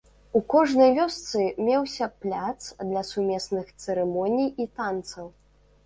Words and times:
У 0.37 0.39
кожнай 0.53 0.89
вёсцы 0.99 1.43
меўся 1.67 2.09
пляц 2.25 2.57
для 2.89 3.07
сумесных 3.13 3.73
цырымоній 3.81 4.53
і 4.67 4.73
танцаў. 4.81 5.35